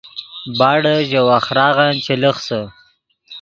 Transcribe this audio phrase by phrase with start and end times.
[0.59, 2.61] باڑے ژے وَخۡراغن چے لخسے